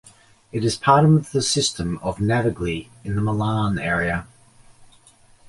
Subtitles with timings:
[0.51, 4.25] It is part of the system of navigli of the Milan area.